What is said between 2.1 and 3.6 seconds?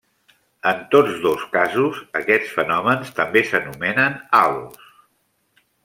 aquests fenòmens també